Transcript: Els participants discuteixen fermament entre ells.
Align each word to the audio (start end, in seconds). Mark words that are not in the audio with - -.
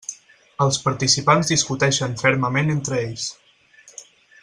Els 0.65 0.79
participants 0.85 1.51
discuteixen 1.53 2.17
fermament 2.25 2.75
entre 2.79 2.99
ells. 3.07 3.29